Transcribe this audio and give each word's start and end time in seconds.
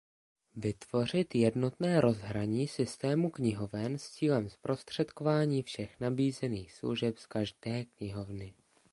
Vytvořit 0.55 1.35
jednotné 1.35 2.01
rozhraní 2.01 2.67
systému 2.67 3.29
knihoven 3.29 3.97
s 3.97 4.09
cílem 4.09 4.49
zprostředkování 4.49 5.63
všech 5.63 5.99
nabízených 5.99 6.73
služeb 6.73 7.17
z 7.17 7.25
každé 7.25 7.85
knihovny. 7.85 8.53